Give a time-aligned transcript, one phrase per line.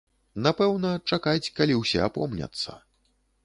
[0.45, 2.71] Напэўна, чакаць, калі ўсе апомняцца.